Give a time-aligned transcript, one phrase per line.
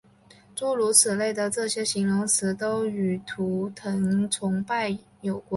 [0.55, 5.43] 诸如此类的这些形容语都与图腾崇拜有关。